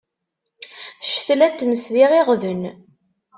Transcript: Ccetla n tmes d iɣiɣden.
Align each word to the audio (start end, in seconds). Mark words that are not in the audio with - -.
Ccetla 1.07 1.47
n 1.51 1.53
tmes 1.53 1.85
d 1.93 1.95
iɣiɣden. 2.03 2.61